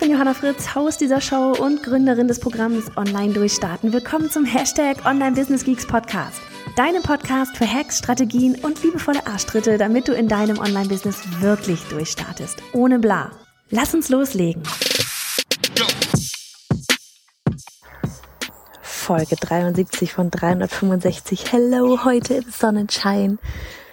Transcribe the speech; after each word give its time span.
Bin 0.00 0.12
Johanna 0.12 0.32
Fritz, 0.32 0.74
Haus 0.74 0.96
dieser 0.96 1.20
Show 1.20 1.52
und 1.52 1.82
Gründerin 1.82 2.26
des 2.26 2.40
Programms 2.40 2.90
Online 2.96 3.34
Durchstarten. 3.34 3.92
Willkommen 3.92 4.30
zum 4.30 4.46
Hashtag 4.46 5.04
Online 5.04 5.32
Business 5.32 5.62
Geeks 5.62 5.86
Podcast. 5.86 6.40
Deinem 6.74 7.02
Podcast 7.02 7.54
für 7.58 7.70
Hacks, 7.70 7.98
Strategien 7.98 8.54
und 8.62 8.82
liebevolle 8.82 9.26
Arschtritte, 9.26 9.76
damit 9.76 10.08
du 10.08 10.12
in 10.12 10.26
deinem 10.26 10.58
Online-Business 10.58 11.20
wirklich 11.40 11.82
durchstartest. 11.90 12.62
Ohne 12.72 12.98
bla. 12.98 13.30
Lass 13.68 13.94
uns 13.94 14.08
loslegen. 14.08 14.62
Folge 18.80 19.36
73 19.36 20.14
von 20.14 20.30
365. 20.30 21.52
Hello, 21.52 22.04
heute 22.04 22.34
im 22.34 22.50
Sonnenschein 22.50 23.38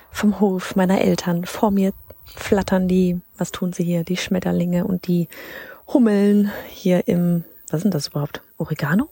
vom 0.10 0.40
Hof 0.40 0.78
meiner 0.78 1.02
Eltern. 1.02 1.46
Vor 1.46 1.72
mir 1.72 1.92
flattern 2.34 2.88
die, 2.88 3.20
was 3.38 3.52
tun 3.52 3.74
sie 3.74 3.84
hier? 3.84 4.06
Die 4.06 4.18
Schmetterlinge 4.18 4.86
und 4.86 5.08
die 5.08 5.28
Hummeln 5.88 6.52
hier 6.70 7.08
im, 7.08 7.44
was 7.70 7.82
sind 7.82 7.94
das 7.94 8.08
überhaupt? 8.08 8.42
Oregano? 8.58 9.10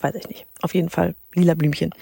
Weiß 0.00 0.14
ich 0.14 0.28
nicht. 0.28 0.46
Auf 0.62 0.74
jeden 0.74 0.90
Fall 0.90 1.14
lila 1.34 1.54
Blümchen. 1.54 1.92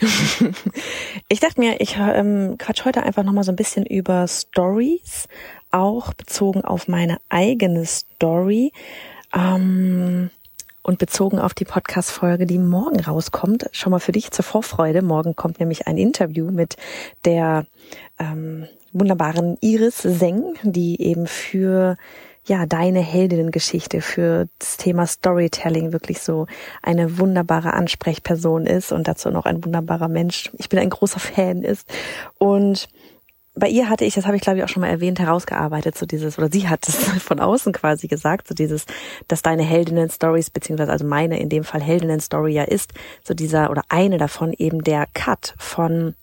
ich 1.28 1.40
dachte 1.40 1.60
mir, 1.60 1.80
ich 1.80 1.96
ähm, 1.98 2.56
quatsch 2.58 2.84
heute 2.84 3.02
einfach 3.02 3.24
nochmal 3.24 3.44
so 3.44 3.52
ein 3.52 3.56
bisschen 3.56 3.84
über 3.84 4.26
Stories, 4.26 5.28
auch 5.70 6.14
bezogen 6.14 6.64
auf 6.64 6.88
meine 6.88 7.18
eigene 7.28 7.84
Story. 7.84 8.72
Ähm, 9.34 10.30
und 10.82 10.98
bezogen 10.98 11.38
auf 11.38 11.54
die 11.54 11.64
Podcast-Folge, 11.64 12.46
die 12.46 12.58
morgen 12.58 13.00
rauskommt, 13.00 13.66
schon 13.72 13.92
mal 13.92 14.00
für 14.00 14.12
dich 14.12 14.32
zur 14.32 14.44
Vorfreude. 14.44 15.02
Morgen 15.02 15.36
kommt 15.36 15.60
nämlich 15.60 15.86
ein 15.86 15.96
Interview 15.96 16.50
mit 16.50 16.76
der 17.24 17.66
ähm, 18.18 18.66
wunderbaren 18.92 19.56
Iris 19.60 19.98
Seng, 19.98 20.54
die 20.62 21.00
eben 21.00 21.26
für 21.26 21.96
ja, 22.44 22.66
deine 22.66 23.00
Heldinnengeschichte 23.00 24.00
für 24.00 24.48
das 24.58 24.76
Thema 24.76 25.06
Storytelling 25.06 25.92
wirklich 25.92 26.20
so 26.20 26.46
eine 26.82 27.18
wunderbare 27.18 27.72
Ansprechperson 27.72 28.66
ist 28.66 28.90
und 28.90 29.06
dazu 29.06 29.30
noch 29.30 29.46
ein 29.46 29.64
wunderbarer 29.64 30.08
Mensch. 30.08 30.50
Ich 30.58 30.68
bin 30.68 30.80
ein 30.80 30.90
großer 30.90 31.20
Fan 31.20 31.62
ist. 31.62 31.88
Und 32.38 32.88
bei 33.54 33.68
ihr 33.68 33.88
hatte 33.88 34.04
ich, 34.04 34.14
das 34.14 34.26
habe 34.26 34.36
ich 34.36 34.42
glaube 34.42 34.58
ich 34.58 34.64
auch 34.64 34.68
schon 34.68 34.80
mal 34.80 34.88
erwähnt, 34.88 35.20
herausgearbeitet, 35.20 35.96
so 35.96 36.06
dieses, 36.06 36.38
oder 36.38 36.48
sie 36.50 36.68
hat 36.68 36.88
es 36.88 36.96
von 37.22 37.38
außen 37.38 37.72
quasi 37.72 38.08
gesagt, 38.08 38.48
so 38.48 38.54
dieses, 38.54 38.86
dass 39.28 39.42
deine 39.42 39.62
Heldinnen-Stories, 39.62 40.50
beziehungsweise 40.50 40.90
also 40.90 41.06
meine 41.06 41.38
in 41.38 41.48
dem 41.48 41.62
Fall 41.62 41.82
Heldinnen-Story 41.82 42.54
ja 42.54 42.64
ist, 42.64 42.92
so 43.22 43.34
dieser, 43.34 43.70
oder 43.70 43.82
eine 43.88 44.18
davon 44.18 44.52
eben 44.52 44.82
der 44.82 45.06
Cut 45.14 45.54
von 45.58 46.14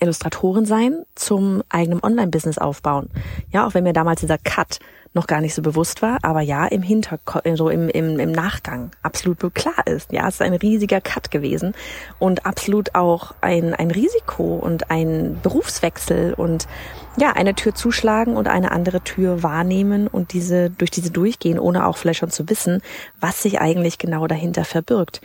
Illustratorin 0.00 0.66
sein 0.66 1.04
zum 1.14 1.62
eigenen 1.68 2.02
Online-Business 2.02 2.58
aufbauen. 2.58 3.10
Ja, 3.52 3.66
auch 3.66 3.74
wenn 3.74 3.84
mir 3.84 3.92
damals 3.92 4.20
dieser 4.20 4.38
Cut 4.38 4.80
noch 5.12 5.26
gar 5.26 5.40
nicht 5.40 5.54
so 5.54 5.62
bewusst 5.62 6.02
war, 6.02 6.18
aber 6.22 6.40
ja, 6.40 6.66
im 6.66 6.82
Hinterkopf, 6.82 7.42
so 7.54 7.68
im, 7.68 7.88
im, 7.88 8.18
im 8.20 8.30
Nachgang 8.30 8.92
absolut 9.02 9.38
klar 9.54 9.86
ist. 9.86 10.12
Ja, 10.12 10.28
es 10.28 10.34
ist 10.34 10.42
ein 10.42 10.54
riesiger 10.54 11.00
Cut 11.00 11.30
gewesen 11.30 11.74
und 12.18 12.46
absolut 12.46 12.94
auch 12.94 13.34
ein, 13.40 13.74
ein 13.74 13.90
Risiko 13.90 14.56
und 14.56 14.90
ein 14.90 15.38
Berufswechsel 15.42 16.34
und 16.34 16.68
ja, 17.16 17.32
eine 17.32 17.54
Tür 17.54 17.74
zuschlagen 17.74 18.36
und 18.36 18.46
eine 18.46 18.70
andere 18.70 19.00
Tür 19.00 19.42
wahrnehmen 19.42 20.06
und 20.06 20.32
diese, 20.32 20.70
durch 20.70 20.92
diese 20.92 21.10
durchgehen, 21.10 21.58
ohne 21.58 21.86
auch 21.86 21.96
vielleicht 21.96 22.20
schon 22.20 22.30
zu 22.30 22.48
wissen, 22.48 22.80
was 23.20 23.42
sich 23.42 23.60
eigentlich 23.60 23.98
genau 23.98 24.28
dahinter 24.28 24.64
verbirgt. 24.64 25.20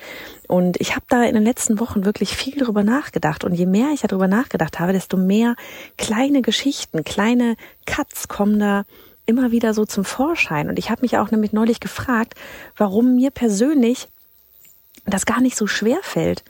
Und 0.48 0.82
ich 0.82 0.96
habe 0.96 1.06
da 1.10 1.24
in 1.24 1.36
den 1.36 1.44
letzten 1.44 1.80
Wochen 1.80 2.04
wirklich 2.04 2.36
viel 2.36 2.58
darüber 2.58 2.84
nachgedacht. 2.84 3.44
Und 3.44 3.54
je 3.54 3.66
mehr 3.66 3.90
ich 3.94 4.02
darüber 4.02 4.28
nachgedacht 4.28 4.80
habe, 4.80 4.94
desto 4.94 5.16
mehr 5.16 5.56
kleine 5.98 6.42
Geschichten, 6.42 7.04
kleine 7.04 7.56
Cuts 7.86 8.28
kommen 8.28 8.60
da 8.60 8.84
immer 9.26 9.52
wieder 9.52 9.74
so 9.74 9.86
zum 9.86 10.06
Vorschein. 10.06 10.70
Und 10.70 10.80
ich 10.80 10.90
habe 10.90 11.02
mich 11.02 11.18
auch 11.18 11.32
nämlich 11.32 11.54
neulich 11.54 11.80
gefragt, 11.80 12.36
warum 12.78 13.16
mir 13.16 13.32
persönlich 13.32 14.08
das 15.06 15.26
gar 15.26 15.42
nicht 15.42 15.56
so 15.56 15.68
schwer 15.68 16.00
fällt, 16.02 16.44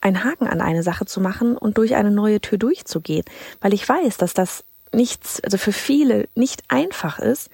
einen 0.00 0.24
Haken 0.24 0.46
an 0.46 0.60
eine 0.60 0.82
Sache 0.82 1.06
zu 1.06 1.20
machen 1.20 1.56
und 1.56 1.78
durch 1.78 1.94
eine 1.94 2.10
neue 2.10 2.40
Tür 2.40 2.58
durchzugehen. 2.58 3.24
Weil 3.60 3.74
ich 3.74 3.88
weiß, 3.88 4.16
dass 4.16 4.34
das 4.34 4.64
nichts, 4.92 5.40
also 5.42 5.58
für 5.58 5.72
viele 5.72 6.28
nicht 6.34 6.62
einfach 6.68 7.18
ist 7.18 7.50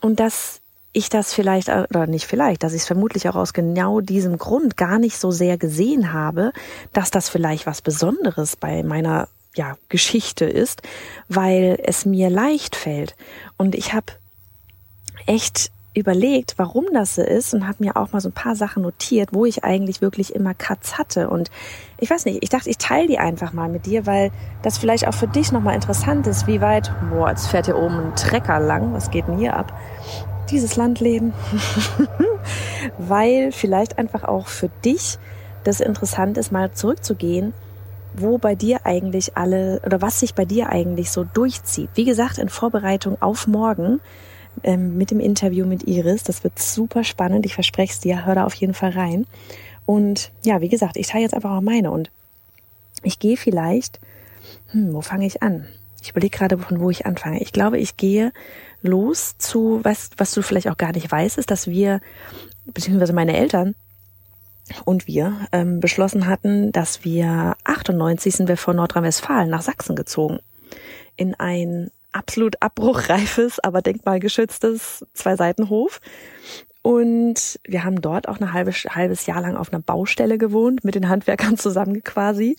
und 0.00 0.20
dass 0.20 0.60
ich 0.94 1.08
das 1.08 1.32
vielleicht, 1.32 1.68
oder 1.68 2.06
nicht 2.06 2.26
vielleicht, 2.26 2.62
dass 2.62 2.74
ich 2.74 2.82
es 2.82 2.86
vermutlich 2.86 3.28
auch 3.28 3.36
aus 3.36 3.52
genau 3.54 4.00
diesem 4.00 4.36
Grund 4.36 4.76
gar 4.76 4.98
nicht 4.98 5.18
so 5.18 5.30
sehr 5.30 5.56
gesehen 5.56 6.12
habe, 6.12 6.52
dass 6.92 7.10
das 7.10 7.28
vielleicht 7.28 7.66
was 7.66 7.80
Besonderes 7.80 8.56
bei 8.56 8.82
meiner 8.82 9.28
ja, 9.54 9.76
Geschichte 9.88 10.44
ist, 10.44 10.82
weil 11.28 11.78
es 11.84 12.06
mir 12.06 12.30
leicht 12.30 12.76
fällt. 12.76 13.16
Und 13.56 13.74
ich 13.74 13.92
habe 13.92 14.06
echt 15.26 15.70
überlegt, 15.94 16.54
warum 16.56 16.86
das 16.94 17.16
so 17.16 17.22
ist 17.22 17.52
und 17.52 17.68
habe 17.68 17.84
mir 17.84 17.96
auch 17.96 18.12
mal 18.12 18.20
so 18.20 18.30
ein 18.30 18.34
paar 18.34 18.56
Sachen 18.56 18.82
notiert, 18.82 19.30
wo 19.32 19.44
ich 19.44 19.62
eigentlich 19.62 20.00
wirklich 20.00 20.34
immer 20.34 20.54
Cuts 20.54 20.96
hatte. 20.96 21.28
Und 21.28 21.50
ich 21.98 22.08
weiß 22.08 22.24
nicht, 22.24 22.42
ich 22.42 22.48
dachte, 22.48 22.70
ich 22.70 22.78
teile 22.78 23.06
die 23.06 23.18
einfach 23.18 23.52
mal 23.52 23.68
mit 23.68 23.84
dir, 23.84 24.06
weil 24.06 24.30
das 24.62 24.78
vielleicht 24.78 25.06
auch 25.06 25.14
für 25.14 25.28
dich 25.28 25.52
nochmal 25.52 25.74
interessant 25.74 26.26
ist, 26.26 26.46
wie 26.46 26.62
weit, 26.62 26.90
boah, 27.10 27.28
jetzt 27.28 27.48
fährt 27.48 27.66
hier 27.66 27.76
oben 27.76 27.98
ein 27.98 28.16
Trecker 28.16 28.58
lang, 28.58 28.94
was 28.94 29.10
geht 29.10 29.28
denn 29.28 29.36
hier 29.36 29.54
ab? 29.54 29.78
Dieses 30.50 30.76
Landleben. 30.76 31.34
weil 32.98 33.52
vielleicht 33.52 33.98
einfach 33.98 34.24
auch 34.24 34.46
für 34.46 34.70
dich 34.84 35.18
das 35.62 35.80
interessant 35.80 36.38
ist, 36.38 36.52
mal 36.52 36.72
zurückzugehen 36.72 37.52
wo 38.14 38.38
bei 38.38 38.54
dir 38.54 38.84
eigentlich 38.84 39.36
alle 39.36 39.80
oder 39.84 40.02
was 40.02 40.20
sich 40.20 40.34
bei 40.34 40.44
dir 40.44 40.68
eigentlich 40.68 41.10
so 41.10 41.24
durchzieht. 41.24 41.90
Wie 41.94 42.04
gesagt, 42.04 42.38
in 42.38 42.48
Vorbereitung 42.48 43.20
auf 43.20 43.46
morgen 43.46 44.00
ähm, 44.62 44.96
mit 44.96 45.10
dem 45.10 45.20
Interview 45.20 45.66
mit 45.66 45.86
Iris. 45.86 46.22
Das 46.22 46.44
wird 46.44 46.58
super 46.58 47.04
spannend. 47.04 47.46
Ich 47.46 47.54
verspreche 47.54 47.92
es 47.92 48.00
dir. 48.00 48.24
Hör 48.26 48.34
da 48.34 48.44
auf 48.44 48.54
jeden 48.54 48.74
Fall 48.74 48.90
rein. 48.90 49.26
Und 49.86 50.30
ja, 50.44 50.60
wie 50.60 50.68
gesagt, 50.68 50.96
ich 50.96 51.08
teile 51.08 51.24
jetzt 51.24 51.34
einfach 51.34 51.56
auch 51.56 51.60
meine 51.60 51.90
und 51.90 52.10
ich 53.02 53.18
gehe 53.18 53.36
vielleicht, 53.36 53.98
hm, 54.70 54.92
wo 54.94 55.00
fange 55.00 55.26
ich 55.26 55.42
an? 55.42 55.66
Ich 56.02 56.10
überlege 56.10 56.36
gerade, 56.36 56.58
von 56.58 56.80
wo 56.80 56.90
ich 56.90 57.06
anfange. 57.06 57.40
Ich 57.40 57.52
glaube, 57.52 57.78
ich 57.78 57.96
gehe 57.96 58.32
los 58.82 59.36
zu, 59.38 59.80
was, 59.82 60.10
was 60.16 60.32
du 60.32 60.42
vielleicht 60.42 60.68
auch 60.68 60.76
gar 60.76 60.92
nicht 60.92 61.10
weißt, 61.10 61.38
ist, 61.38 61.50
dass 61.50 61.66
wir, 61.66 62.00
beziehungsweise 62.66 63.12
meine 63.12 63.36
Eltern, 63.36 63.74
und 64.84 65.06
wir 65.06 65.46
ähm, 65.52 65.80
beschlossen 65.80 66.26
hatten, 66.26 66.72
dass 66.72 67.04
wir 67.04 67.56
98 67.64 68.34
sind 68.34 68.48
wir 68.48 68.56
von 68.56 68.76
Nordrhein-Westfalen 68.76 69.50
nach 69.50 69.62
Sachsen 69.62 69.96
gezogen. 69.96 70.38
In 71.16 71.34
ein 71.34 71.90
absolut 72.12 72.60
abbruchreifes, 72.60 73.58
aber 73.60 73.82
denkmalgeschütztes 73.82 75.04
Zwei-Seiten-Hof. 75.14 76.00
Und 76.82 77.60
wir 77.64 77.84
haben 77.84 78.00
dort 78.00 78.28
auch 78.28 78.40
ein 78.40 78.52
halbes, 78.52 78.84
halbes 78.90 79.26
Jahr 79.26 79.40
lang 79.40 79.56
auf 79.56 79.72
einer 79.72 79.82
Baustelle 79.82 80.36
gewohnt, 80.36 80.84
mit 80.84 80.94
den 80.94 81.08
Handwerkern 81.08 81.56
zusammen 81.56 82.02
quasi. 82.02 82.56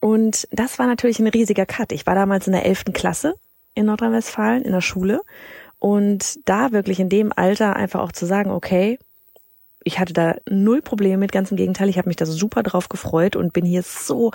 Und 0.00 0.48
das 0.50 0.78
war 0.78 0.86
natürlich 0.86 1.18
ein 1.18 1.28
riesiger 1.28 1.64
Cut. 1.64 1.92
Ich 1.92 2.06
war 2.06 2.14
damals 2.14 2.46
in 2.46 2.52
der 2.52 2.66
elften 2.66 2.92
Klasse 2.92 3.34
in 3.74 3.86
Nordrhein-Westfalen 3.86 4.62
in 4.62 4.72
der 4.72 4.80
Schule. 4.80 5.22
Und 5.78 6.48
da 6.48 6.72
wirklich 6.72 7.00
in 7.00 7.08
dem 7.08 7.32
Alter 7.34 7.76
einfach 7.76 8.00
auch 8.00 8.12
zu 8.12 8.26
sagen, 8.26 8.50
okay, 8.50 8.98
ich 9.84 9.98
hatte 9.98 10.12
da 10.12 10.34
null 10.48 10.82
Probleme 10.82 11.18
mit, 11.18 11.32
ganz 11.32 11.50
im 11.50 11.56
Gegenteil. 11.56 11.88
Ich 11.88 11.98
habe 11.98 12.08
mich 12.08 12.16
da 12.16 12.26
super 12.26 12.62
drauf 12.62 12.88
gefreut 12.88 13.36
und 13.36 13.52
bin 13.52 13.64
hier 13.64 13.82
so 13.82 14.32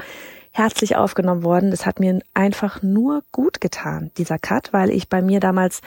herzlich 0.52 0.96
aufgenommen 0.96 1.44
worden. 1.44 1.72
Das 1.72 1.86
hat 1.86 2.00
mir 2.00 2.20
einfach 2.34 2.82
nur 2.82 3.24
gut 3.32 3.62
getan, 3.62 4.12
dieser 4.18 4.40
Cut, 4.40 4.74
weil 4.74 4.90
ich 4.90 5.10
bei 5.10 5.22
mir 5.22 5.40
damals 5.40 5.82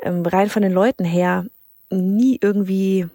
ähm, 0.00 0.24
rein 0.24 0.50
von 0.50 0.62
den 0.62 0.72
Leuten 0.72 1.04
her 1.04 1.46
nie 1.90 2.38
irgendwie 2.40 3.08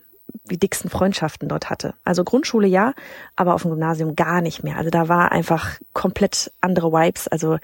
die 0.49 0.59
dicksten 0.59 0.89
Freundschaften 0.89 1.49
dort 1.49 1.69
hatte. 1.69 1.93
Also 2.03 2.23
Grundschule 2.23 2.67
ja, 2.67 2.93
aber 3.35 3.53
auf 3.53 3.63
dem 3.63 3.71
Gymnasium 3.71 4.15
gar 4.15 4.41
nicht 4.41 4.63
mehr. 4.63 4.77
Also 4.77 4.89
da 4.89 5.07
war 5.07 5.31
einfach 5.31 5.79
komplett 5.93 6.51
andere 6.61 6.91
Vibes. 6.91 7.27
Also 7.27 7.57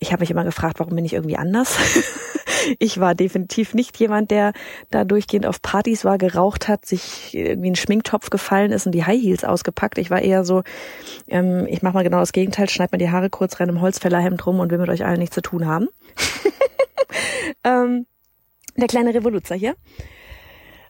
ich 0.00 0.12
habe 0.12 0.20
mich 0.20 0.30
immer 0.30 0.44
gefragt, 0.44 0.80
warum 0.80 0.96
bin 0.96 1.04
ich 1.04 1.12
irgendwie 1.12 1.36
anders? 1.36 1.78
ich 2.78 2.98
war 2.98 3.14
definitiv 3.14 3.74
nicht 3.74 3.98
jemand, 3.98 4.30
der 4.30 4.52
da 4.90 5.04
durchgehend 5.04 5.46
auf 5.46 5.60
Partys 5.60 6.04
war, 6.04 6.16
geraucht 6.16 6.68
hat, 6.68 6.86
sich 6.86 7.34
irgendwie 7.34 7.70
ein 7.70 7.76
Schminktopf 7.76 8.30
gefallen 8.30 8.72
ist 8.72 8.86
und 8.86 8.92
die 8.92 9.04
High 9.04 9.20
Heels 9.20 9.44
ausgepackt. 9.44 9.98
Ich 9.98 10.10
war 10.10 10.22
eher 10.22 10.44
so, 10.44 10.62
ähm, 11.28 11.66
ich 11.68 11.82
mache 11.82 11.94
mal 11.94 12.02
genau 12.02 12.18
das 12.18 12.32
Gegenteil, 12.32 12.68
schneid 12.68 12.92
mir 12.92 12.98
die 12.98 13.10
Haare 13.10 13.28
kurz 13.28 13.60
rein 13.60 13.68
im 13.68 13.82
Holzfällerhemd 13.82 14.44
rum 14.46 14.58
und 14.58 14.70
will 14.70 14.78
mit 14.78 14.88
euch 14.88 15.04
allen 15.04 15.18
nichts 15.18 15.34
zu 15.34 15.42
tun 15.42 15.66
haben. 15.66 15.88
ähm, 17.64 18.06
der 18.76 18.88
kleine 18.88 19.14
Revoluzer 19.14 19.54
hier. 19.54 19.76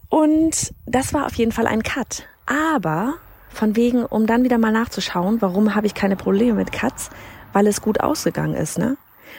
Und 0.09 0.73
das 0.87 1.13
war 1.13 1.27
auf 1.27 1.35
jeden 1.35 1.53
Fall 1.53 1.67
ein 1.67 1.83
Cut. 1.83 2.27
Aber 2.47 3.15
von 3.49 3.75
wegen, 3.75 4.05
um 4.05 4.27
dann 4.27 4.45
wieder 4.45 4.59
mal 4.59 4.73
nachzuschauen, 4.73 5.43
warum 5.43 5.75
habe 5.75 5.87
ich 5.87 5.95
keine 5.95 6.17
Probleme 6.17 6.55
mit 6.55 6.71
Katz, 6.71 7.11
weil 7.53 7.67
es 7.67 7.81
gut 7.81 8.01
ausgegangen 8.01 8.55
ist, 8.55 8.79
ne? 8.79 8.97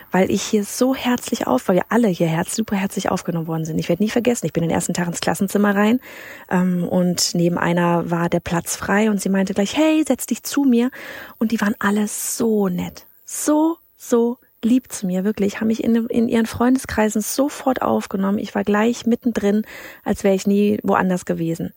Weil 0.09 0.31
ich 0.31 0.41
hier 0.41 0.63
so 0.63 0.95
herzlich 0.95 1.47
auf, 1.47 1.67
weil 1.67 1.75
wir 1.75 1.85
alle 1.89 2.07
hier 2.07 2.27
herz, 2.27 2.55
super 2.55 2.75
herzlich 2.75 3.09
aufgenommen 3.09 3.47
worden 3.47 3.65
sind. 3.65 3.77
Ich 3.79 3.89
werde 3.89 4.03
nie 4.03 4.09
vergessen, 4.09 4.45
ich 4.45 4.53
bin 4.53 4.61
den 4.61 4.71
ersten 4.71 4.93
Tag 4.93 5.07
ins 5.07 5.21
Klassenzimmer 5.21 5.75
rein 5.75 5.99
ähm, 6.49 6.85
und 6.87 7.31
neben 7.33 7.57
einer 7.57 8.09
war 8.09 8.29
der 8.29 8.39
Platz 8.39 8.75
frei 8.75 9.09
und 9.09 9.21
sie 9.21 9.29
meinte 9.29 9.53
gleich, 9.53 9.75
hey, 9.75 10.03
setz 10.05 10.25
dich 10.25 10.43
zu 10.43 10.63
mir. 10.63 10.91
Und 11.39 11.51
die 11.51 11.61
waren 11.61 11.75
alle 11.79 12.07
so 12.07 12.67
nett, 12.67 13.05
so, 13.25 13.77
so 13.97 14.37
lieb 14.63 14.91
zu 14.91 15.07
mir, 15.07 15.23
wirklich, 15.23 15.59
haben 15.59 15.67
mich 15.67 15.83
in, 15.83 15.95
in 16.07 16.27
ihren 16.27 16.45
Freundeskreisen 16.45 17.21
sofort 17.21 17.81
aufgenommen. 17.81 18.37
Ich 18.37 18.53
war 18.53 18.63
gleich 18.63 19.05
mittendrin, 19.05 19.63
als 20.03 20.23
wäre 20.23 20.35
ich 20.35 20.47
nie 20.47 20.79
woanders 20.83 21.25
gewesen. 21.25 21.73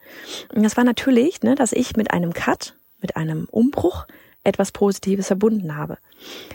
Und 0.54 0.62
das 0.62 0.76
war 0.76 0.84
natürlich, 0.84 1.42
ne, 1.42 1.54
dass 1.54 1.72
ich 1.72 1.96
mit 1.96 2.10
einem 2.10 2.32
Cut, 2.32 2.74
mit 3.00 3.16
einem 3.16 3.46
Umbruch 3.50 4.06
etwas 4.44 4.72
Positives 4.72 5.26
verbunden 5.26 5.76
habe. 5.76 5.98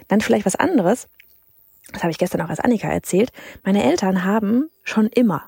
Dann 0.07 0.21
vielleicht 0.21 0.45
was 0.45 0.55
anderes, 0.55 1.07
das 1.91 2.03
habe 2.03 2.11
ich 2.11 2.17
gestern 2.17 2.41
auch 2.41 2.49
als 2.49 2.59
Annika 2.59 2.87
erzählt, 2.87 3.31
meine 3.63 3.83
Eltern 3.83 4.23
haben 4.23 4.69
schon 4.83 5.07
immer, 5.07 5.43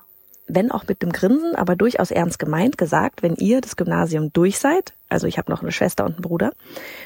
wenn 0.47 0.71
auch 0.71 0.87
mit 0.87 1.01
dem 1.01 1.11
Grinsen, 1.11 1.55
aber 1.55 1.75
durchaus 1.75 2.11
ernst 2.11 2.39
gemeint, 2.39 2.77
gesagt, 2.77 3.23
wenn 3.23 3.35
ihr 3.35 3.61
das 3.61 3.77
Gymnasium 3.77 4.33
durch 4.33 4.59
seid, 4.59 4.93
also 5.07 5.27
ich 5.27 5.37
habe 5.37 5.51
noch 5.51 5.61
eine 5.61 5.71
Schwester 5.71 6.03
und 6.05 6.13
einen 6.13 6.21
Bruder, 6.21 6.51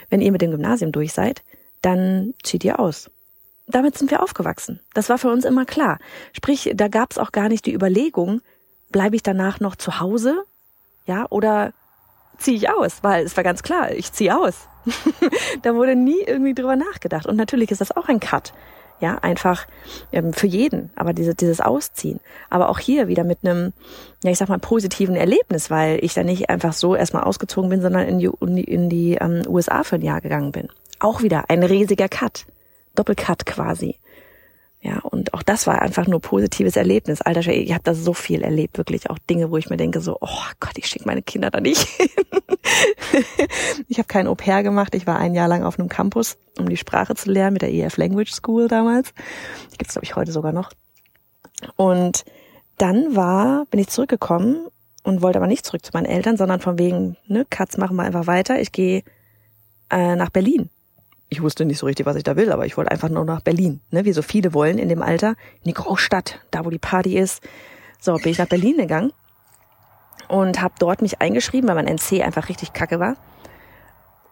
wenn 0.09 0.21
ihr 0.21 0.31
mit 0.31 0.41
dem 0.41 0.51
Gymnasium 0.51 0.91
durch 0.91 1.13
seid, 1.13 1.43
dann 1.81 2.33
zieht 2.43 2.63
ihr 2.63 2.79
aus 2.79 3.11
damit 3.67 3.97
sind 3.97 4.11
wir 4.11 4.21
aufgewachsen. 4.21 4.79
Das 4.93 5.09
war 5.09 5.17
für 5.17 5.29
uns 5.29 5.45
immer 5.45 5.65
klar. 5.65 5.99
Sprich, 6.33 6.71
da 6.75 6.87
gab 6.87 7.11
es 7.11 7.17
auch 7.17 7.31
gar 7.31 7.49
nicht 7.49 7.65
die 7.65 7.73
Überlegung, 7.73 8.41
bleibe 8.91 9.15
ich 9.15 9.23
danach 9.23 9.59
noch 9.59 9.75
zu 9.75 9.99
Hause, 9.99 10.43
ja, 11.05 11.25
oder 11.29 11.73
ziehe 12.37 12.57
ich 12.57 12.69
aus, 12.69 13.03
weil 13.03 13.25
es 13.25 13.35
war 13.35 13.43
ganz 13.43 13.63
klar, 13.63 13.91
ich 13.91 14.11
ziehe 14.11 14.37
aus. 14.37 14.67
da 15.61 15.75
wurde 15.75 15.95
nie 15.95 16.21
irgendwie 16.25 16.53
drüber 16.53 16.75
nachgedacht. 16.75 17.25
Und 17.25 17.35
natürlich 17.35 17.71
ist 17.71 17.81
das 17.81 17.95
auch 17.95 18.07
ein 18.07 18.19
Cut. 18.19 18.53
Ja, 19.01 19.17
einfach 19.17 19.67
ähm, 20.13 20.31
für 20.31 20.47
jeden, 20.47 20.89
aber 20.95 21.11
diese, 21.11 21.35
dieses 21.35 21.59
Ausziehen. 21.59 22.21
Aber 22.49 22.69
auch 22.69 22.79
hier 22.79 23.09
wieder 23.09 23.25
mit 23.25 23.39
einem, 23.43 23.73
ja, 24.23 24.31
ich 24.31 24.37
sag 24.37 24.47
mal, 24.47 24.57
positiven 24.57 25.17
Erlebnis, 25.17 25.69
weil 25.69 25.99
ich 26.01 26.13
da 26.13 26.23
nicht 26.23 26.49
einfach 26.49 26.71
so 26.71 26.95
erstmal 26.95 27.23
ausgezogen 27.23 27.69
bin, 27.69 27.81
sondern 27.81 28.07
in 28.07 28.19
die, 28.19 28.63
in 28.63 28.89
die 28.89 29.15
ähm, 29.15 29.41
USA 29.47 29.83
für 29.83 29.95
ein 29.95 30.01
Jahr 30.01 30.21
gegangen 30.21 30.53
bin. 30.53 30.69
Auch 30.99 31.23
wieder 31.23 31.49
ein 31.49 31.63
riesiger 31.63 32.07
Cut. 32.07 32.45
Doppelcut 32.95 33.45
quasi. 33.45 33.99
Ja, 34.85 34.99
und 34.99 35.33
auch 35.33 35.41
das 35.41 35.65
war 35.65 35.81
einfach 35.81 36.05
nur 36.05 36.21
positives 36.21 36.75
Erlebnis. 36.75 37.19
Alter, 37.19 37.51
ich 37.51 37.73
habe 37.73 37.83
da 37.83 37.95
so 37.95 38.13
viel 38.13 38.43
erlebt, 38.43 38.77
wirklich 38.77 39.09
auch 39.09 39.17
Dinge, 39.17 39.49
wo 39.49 39.57
ich 39.57 39.67
mir 39.71 39.77
denke 39.77 39.99
so, 39.99 40.15
oh 40.21 40.43
Gott, 40.59 40.77
ich 40.77 40.85
schicke 40.85 41.07
meine 41.07 41.23
Kinder 41.23 41.49
da 41.49 41.59
nicht 41.59 41.81
hin. 41.81 42.07
ich 43.87 43.97
habe 43.97 44.07
kein 44.07 44.27
Au-pair 44.27 44.61
gemacht. 44.61 44.93
Ich 44.93 45.07
war 45.07 45.17
ein 45.17 45.33
Jahr 45.33 45.47
lang 45.47 45.63
auf 45.63 45.79
einem 45.79 45.89
Campus, 45.89 46.37
um 46.59 46.69
die 46.69 46.77
Sprache 46.77 47.15
zu 47.15 47.31
lernen 47.31 47.53
mit 47.53 47.63
der 47.63 47.73
EF 47.73 47.97
Language 47.97 48.31
School 48.31 48.67
damals. 48.67 49.11
Die 49.73 49.77
gibt's 49.79 49.95
glaube 49.95 50.05
ich 50.05 50.15
heute 50.15 50.31
sogar 50.31 50.51
noch. 50.51 50.71
Und 51.77 52.23
dann 52.77 53.15
war, 53.15 53.65
bin 53.71 53.79
ich 53.79 53.87
zurückgekommen 53.87 54.67
und 55.01 55.23
wollte 55.23 55.39
aber 55.39 55.47
nicht 55.47 55.65
zurück 55.65 55.83
zu 55.83 55.93
meinen 55.95 56.05
Eltern, 56.05 56.37
sondern 56.37 56.59
von 56.59 56.77
wegen, 56.77 57.17
ne, 57.25 57.43
Katz, 57.49 57.77
machen 57.77 57.95
wir 57.97 58.03
einfach 58.03 58.27
weiter. 58.27 58.61
Ich 58.61 58.71
gehe 58.71 59.01
äh, 59.89 60.15
nach 60.15 60.29
Berlin 60.29 60.69
ich 61.29 61.41
wusste 61.41 61.65
nicht 61.65 61.79
so 61.79 61.85
richtig, 61.85 62.05
was 62.05 62.15
ich 62.15 62.23
da 62.23 62.35
will, 62.35 62.51
aber 62.51 62.65
ich 62.65 62.77
wollte 62.77 62.91
einfach 62.91 63.09
nur 63.09 63.25
nach 63.25 63.41
Berlin, 63.41 63.81
ne, 63.91 64.05
wie 64.05 64.13
so 64.13 64.21
viele 64.21 64.53
wollen 64.53 64.77
in 64.77 64.89
dem 64.89 65.01
Alter, 65.01 65.35
in 65.63 65.69
die 65.69 65.73
Großstadt, 65.73 66.39
da 66.51 66.65
wo 66.65 66.69
die 66.69 66.79
Party 66.79 67.17
ist. 67.17 67.43
So, 67.99 68.15
bin 68.15 68.31
ich 68.31 68.37
nach 68.37 68.47
Berlin 68.47 68.77
gegangen 68.77 69.11
und 70.27 70.61
habe 70.61 70.75
dort 70.79 71.01
mich 71.01 71.21
eingeschrieben, 71.21 71.67
weil 71.67 71.75
mein 71.75 71.87
NC 71.87 72.23
einfach 72.23 72.49
richtig 72.49 72.73
kacke 72.73 72.99
war. 72.99 73.15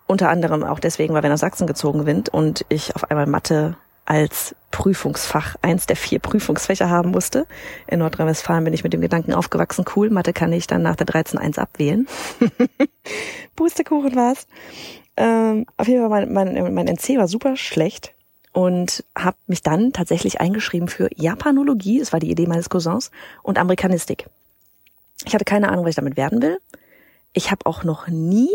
Unter 0.06 0.30
anderem 0.30 0.63
auch 0.63 0.80
deswegen, 0.80 1.13
weil 1.13 1.24
wir 1.24 1.30
nach 1.30 1.38
Sachsen 1.38 1.66
gezogen 1.66 2.04
sind 2.06 2.30
und 2.30 2.66
ich 2.69 2.95
auf 2.95 3.10
einmal 3.10 3.25
Mathe 3.25 3.78
als 4.06 4.54
Prüfungsfach 4.72 5.56
eins 5.62 5.86
der 5.86 5.95
vier 5.95 6.19
Prüfungsfächer 6.19 6.90
haben 6.90 7.12
musste. 7.12 7.48
In 7.88 8.00
Nordrhein-Westfalen 8.00 8.66
bin 8.66 8.74
ich 8.74 8.84
mit 8.84 8.92
dem 8.92 9.01
Gedanken 9.01 9.34
aufgewachsen, 9.34 9.86
cool, 9.95 10.10
Mathe 10.10 10.34
kann 10.34 10.51
ich 10.51 10.68
dann 10.68 10.81
nach 10.81 10.98
der 10.98 11.07
13.1 11.07 11.57
abwählen. 11.57 12.07
Pustekuchen 13.56 14.16
war's. 14.16 14.48
Ähm, 15.15 15.65
auf 15.77 15.88
jeden 15.88 16.07
Fall, 16.07 16.27
mein, 16.27 16.54
mein, 16.54 16.74
mein 16.74 16.88
NC 16.88 17.18
war 17.18 17.27
super 17.27 17.56
schlecht 17.56 18.13
und 18.51 19.04
habe 19.18 19.38
mich 19.48 19.62
dann 19.62 19.94
tatsächlich 19.94 20.39
eingeschrieben 20.42 20.88
für 20.88 21.10
Japanologie, 21.15 22.00
das 22.00 22.13
war 22.13 22.19
die 22.19 22.31
Idee 22.31 22.48
meines 22.48 22.69
Cousins, 22.69 23.12
und 23.42 23.57
Amerikanistik. 23.57 24.27
Ich 25.25 25.33
hatte 25.33 25.45
keine 25.45 25.69
Ahnung, 25.69 25.86
was 25.86 25.92
ich 25.92 25.95
damit 25.95 26.18
werden 26.18 26.42
will. 26.42 26.57
Ich 27.33 27.51
habe 27.51 27.65
auch 27.65 27.83
noch 27.83 28.07
nie 28.07 28.50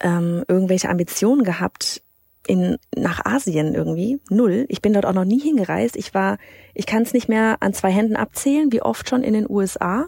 ähm, 0.00 0.44
irgendwelche 0.48 0.88
Ambitionen 0.88 1.44
gehabt 1.44 2.02
in 2.46 2.78
nach 2.96 3.24
Asien 3.24 3.74
irgendwie 3.74 4.20
null. 4.30 4.64
Ich 4.68 4.80
bin 4.80 4.94
dort 4.94 5.04
auch 5.04 5.12
noch 5.12 5.24
nie 5.24 5.40
hingereist. 5.40 5.96
Ich 5.96 6.14
war, 6.14 6.38
ich 6.74 6.86
kann 6.86 7.02
es 7.02 7.12
nicht 7.12 7.28
mehr 7.28 7.58
an 7.60 7.74
zwei 7.74 7.90
Händen 7.90 8.16
abzählen, 8.16 8.72
wie 8.72 8.82
oft 8.82 9.08
schon 9.08 9.22
in 9.22 9.34
den 9.34 9.48
USA, 9.48 10.06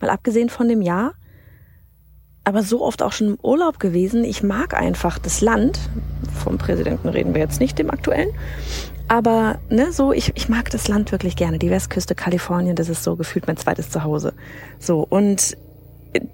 mal 0.00 0.10
abgesehen 0.10 0.48
von 0.48 0.68
dem 0.68 0.82
Jahr 0.82 1.14
aber 2.44 2.62
so 2.62 2.82
oft 2.82 3.02
auch 3.02 3.12
schon 3.12 3.28
im 3.28 3.38
Urlaub 3.42 3.78
gewesen. 3.78 4.24
Ich 4.24 4.42
mag 4.42 4.74
einfach 4.74 5.18
das 5.18 5.40
Land. 5.40 5.78
Vom 6.42 6.58
Präsidenten 6.58 7.08
reden 7.08 7.34
wir 7.34 7.40
jetzt 7.40 7.60
nicht, 7.60 7.78
dem 7.78 7.90
aktuellen. 7.90 8.30
Aber 9.08 9.58
ne, 9.70 9.92
so 9.92 10.12
ich, 10.12 10.32
ich 10.34 10.48
mag 10.48 10.70
das 10.70 10.88
Land 10.88 11.12
wirklich 11.12 11.36
gerne. 11.36 11.58
Die 11.58 11.70
Westküste 11.70 12.14
Kalifornien, 12.14 12.76
das 12.76 12.88
ist 12.88 13.02
so 13.02 13.16
gefühlt 13.16 13.46
mein 13.46 13.56
zweites 13.56 13.90
Zuhause. 13.90 14.34
So 14.78 15.06
und 15.08 15.56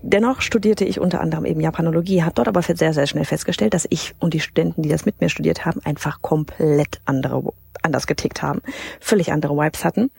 dennoch 0.02 0.40
studierte 0.40 0.84
ich 0.84 1.00
unter 1.00 1.20
anderem 1.20 1.44
eben 1.46 1.60
Japanologie, 1.60 2.22
habe 2.22 2.34
dort 2.34 2.48
aber 2.48 2.62
sehr 2.62 2.92
sehr 2.92 3.06
schnell 3.06 3.24
festgestellt, 3.24 3.74
dass 3.74 3.86
ich 3.90 4.14
und 4.18 4.34
die 4.34 4.40
Studenten, 4.40 4.82
die 4.82 4.88
das 4.88 5.04
mit 5.04 5.20
mir 5.20 5.28
studiert 5.28 5.64
haben, 5.64 5.80
einfach 5.84 6.20
komplett 6.22 7.00
andere 7.04 7.52
anders 7.82 8.06
getickt 8.06 8.42
haben, 8.42 8.60
völlig 9.00 9.32
andere 9.32 9.56
Vibes 9.56 9.84
hatten 9.84 10.10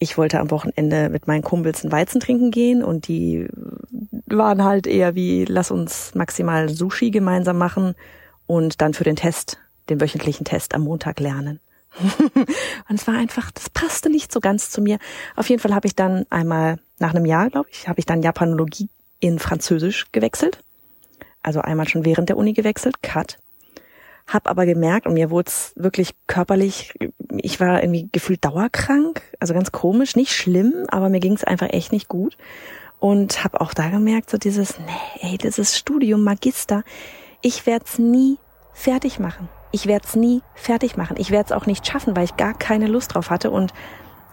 ich 0.00 0.16
wollte 0.16 0.40
am 0.40 0.50
Wochenende 0.50 1.10
mit 1.10 1.28
meinen 1.28 1.42
Kumpels 1.42 1.84
ein 1.84 1.92
Weizen 1.92 2.20
trinken 2.20 2.50
gehen 2.50 2.82
und 2.82 3.06
die 3.06 3.46
waren 4.26 4.64
halt 4.64 4.86
eher 4.86 5.14
wie, 5.14 5.44
lass 5.44 5.70
uns 5.70 6.14
maximal 6.14 6.70
Sushi 6.70 7.10
gemeinsam 7.10 7.58
machen 7.58 7.94
und 8.46 8.80
dann 8.80 8.94
für 8.94 9.04
den 9.04 9.16
Test, 9.16 9.58
den 9.90 10.00
wöchentlichen 10.00 10.44
Test 10.44 10.74
am 10.74 10.82
Montag 10.82 11.20
lernen. 11.20 11.60
und 12.88 12.94
es 12.94 13.06
war 13.06 13.14
einfach, 13.14 13.50
das 13.50 13.68
passte 13.68 14.08
nicht 14.08 14.32
so 14.32 14.40
ganz 14.40 14.70
zu 14.70 14.80
mir. 14.80 14.98
Auf 15.36 15.50
jeden 15.50 15.60
Fall 15.60 15.74
habe 15.74 15.86
ich 15.86 15.94
dann 15.94 16.24
einmal 16.30 16.78
nach 16.98 17.14
einem 17.14 17.26
Jahr, 17.26 17.50
glaube 17.50 17.68
ich, 17.70 17.86
habe 17.86 17.98
ich 17.98 18.06
dann 18.06 18.22
Japanologie 18.22 18.88
in 19.18 19.38
Französisch 19.38 20.06
gewechselt. 20.12 20.62
Also 21.42 21.60
einmal 21.60 21.88
schon 21.88 22.06
während 22.06 22.30
der 22.30 22.38
Uni 22.38 22.54
gewechselt, 22.54 23.02
Cut. 23.02 23.36
Hab 24.32 24.48
aber 24.48 24.64
gemerkt, 24.64 25.08
und 25.08 25.14
mir 25.14 25.30
wurde 25.30 25.48
es 25.48 25.72
wirklich 25.74 26.14
körperlich, 26.28 26.94
ich 27.38 27.58
war 27.58 27.82
irgendwie 27.82 28.08
gefühlt 28.12 28.44
dauerkrank, 28.44 29.22
also 29.40 29.54
ganz 29.54 29.72
komisch, 29.72 30.14
nicht 30.14 30.32
schlimm, 30.32 30.86
aber 30.88 31.08
mir 31.08 31.18
ging 31.18 31.32
es 31.32 31.42
einfach 31.42 31.68
echt 31.70 31.90
nicht 31.90 32.06
gut. 32.06 32.36
Und 33.00 33.42
habe 33.42 33.60
auch 33.60 33.74
da 33.74 33.88
gemerkt, 33.88 34.30
so 34.30 34.38
dieses, 34.38 34.78
nee, 34.78 35.28
ey, 35.32 35.36
dieses 35.38 35.76
Studium, 35.76 36.22
Magister, 36.22 36.84
ich 37.42 37.66
werde 37.66 37.86
es 37.88 37.98
nie 37.98 38.38
fertig 38.72 39.18
machen. 39.18 39.48
Ich 39.72 39.86
werde 39.86 40.06
es 40.06 40.14
nie 40.14 40.42
fertig 40.54 40.96
machen. 40.96 41.16
Ich 41.18 41.30
werde 41.32 41.46
es 41.46 41.52
auch 41.52 41.66
nicht 41.66 41.86
schaffen, 41.86 42.14
weil 42.14 42.24
ich 42.24 42.36
gar 42.36 42.54
keine 42.54 42.86
Lust 42.86 43.14
drauf 43.14 43.30
hatte. 43.30 43.50
Und 43.50 43.72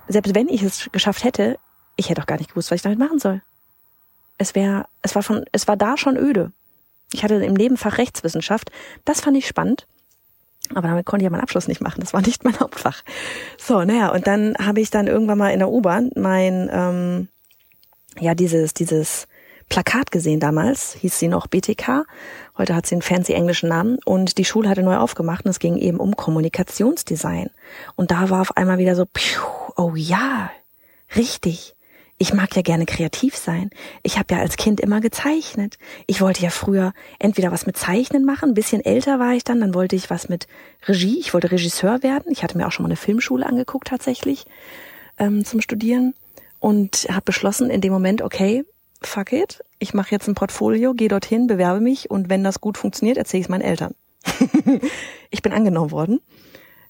selbst 0.08 0.36
wenn 0.36 0.50
ich 0.50 0.62
es 0.62 0.90
geschafft 0.92 1.24
hätte, 1.24 1.58
ich 1.96 2.10
hätte 2.10 2.22
auch 2.22 2.28
gar 2.28 2.38
nicht 2.38 2.52
gewusst, 2.52 2.70
was 2.70 2.78
ich 2.78 2.82
damit 2.82 3.00
machen 3.00 3.20
soll. 3.20 3.42
Es 4.38 4.54
wäre, 4.54 4.86
es 5.02 5.16
war 5.16 5.24
von, 5.24 5.46
es 5.52 5.68
war 5.68 5.78
da 5.78 5.98
schon 5.98 6.18
öde. 6.18 6.52
Ich 7.14 7.24
hatte 7.24 7.36
im 7.36 7.54
Nebenfach 7.54 7.98
Rechtswissenschaft. 7.98 8.72
Das 9.06 9.22
fand 9.22 9.38
ich 9.38 9.48
spannend. 9.48 9.88
Aber 10.74 10.88
damit 10.88 11.06
konnte 11.06 11.24
ich 11.24 11.26
ja 11.26 11.30
meinen 11.30 11.42
Abschluss 11.42 11.68
nicht 11.68 11.82
machen. 11.82 12.02
Das 12.02 12.14
war 12.14 12.22
nicht 12.22 12.44
mein 12.44 12.60
Hauptfach. 12.60 13.04
So, 13.58 13.84
naja, 13.84 14.10
und 14.10 14.28
dann 14.28 14.56
habe 14.60 14.82
ich 14.82 14.90
dann 14.90 15.08
irgendwann 15.08 15.38
mal 15.38 15.52
in 15.52 15.60
der 15.60 15.70
U-Bahn 15.70 16.12
mein, 16.16 16.70
ähm, 16.72 17.28
ja, 18.20 18.36
dieses, 18.36 18.74
dieses 18.74 19.28
Plakat 19.70 20.12
gesehen 20.12 20.40
damals, 20.40 20.94
hieß 20.94 21.20
sie 21.20 21.28
noch 21.28 21.48
BTK. 21.48 22.06
Heute 22.58 22.76
hat 22.76 22.86
sie 22.86 22.96
einen 22.96 23.02
fancy 23.02 23.34
englischen 23.34 23.70
Namen 23.70 24.00
und 24.06 24.38
die 24.38 24.46
Schule 24.46 24.70
hatte 24.70 24.84
neu 24.84 24.98
aufgemacht 24.98 25.46
und 25.46 25.52
es 25.52 25.60
ging 25.60 25.78
eben 25.78 26.00
um 26.00 26.16
Kommunikationsdesign. 26.16 27.50
Und 27.96 28.12
da 28.12 28.30
war 28.30 28.42
auf 28.42 28.56
einmal 28.56 28.78
wieder 28.78 28.96
so, 28.96 29.06
oh 29.76 29.94
ja, 29.96 30.52
richtig. 31.16 31.76
Ich 32.20 32.34
mag 32.34 32.56
ja 32.56 32.64
gerne 32.64 32.88
kreativ 32.88 33.36
sein. 33.36 33.70
Ich 34.02 34.18
habe 34.18 34.34
ja 34.34 34.40
als 34.40 34.58
Kind 34.58 34.80
immer 34.80 35.02
gezeichnet. 35.02 35.78
Ich 36.08 36.20
wollte 36.20 36.42
ja 36.42 36.50
früher 36.50 36.94
entweder 37.20 37.52
was 37.52 37.68
mit 37.68 37.78
Zeichnen 37.78 38.26
machen, 38.26 38.50
ein 38.50 38.56
bisschen 38.56 38.84
älter 38.84 39.20
war 39.20 39.34
ich 39.34 39.44
dann, 39.44 39.62
dann 39.62 39.76
wollte 39.76 39.96
ich 39.96 40.10
was 40.10 40.28
mit 40.28 40.48
Regie, 40.88 41.20
ich 41.20 41.34
wollte 41.36 41.52
Regisseur 41.52 42.02
werden. 42.02 42.32
Ich 42.32 42.42
hatte 42.42 42.58
mir 42.58 42.66
auch 42.66 42.72
schon 42.72 42.84
mal 42.84 42.90
eine 42.90 42.96
Filmschule 42.96 43.46
angeguckt 43.46 43.90
tatsächlich 43.90 44.46
ähm, 45.20 45.46
zum 45.46 45.62
Studieren 45.62 46.16
und 46.60 47.08
habe 47.10 47.22
beschlossen 47.26 47.70
in 47.70 47.82
dem 47.82 47.94
Moment, 47.94 48.24
okay, 48.24 48.66
fuck 49.02 49.32
it, 49.32 49.62
ich 49.78 49.94
mache 49.94 50.12
jetzt 50.12 50.28
ein 50.28 50.34
Portfolio, 50.34 50.96
gehe 50.96 51.10
dorthin, 51.10 51.46
bewerbe 51.46 51.82
mich 51.82 52.10
und 52.10 52.30
wenn 52.30 52.44
das 52.44 52.62
gut 52.62 52.80
funktioniert, 52.80 53.18
erzähle 53.18 53.42
ich 53.42 53.46
es 53.46 53.50
meinen 53.50 53.62
Eltern. 53.62 53.94
ich 55.30 55.44
bin 55.44 55.54
angenommen 55.54 55.92
worden, 55.92 56.20